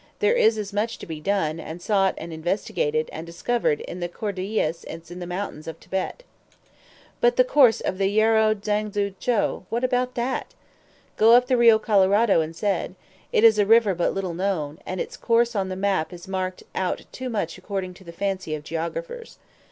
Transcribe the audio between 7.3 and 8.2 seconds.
the course of the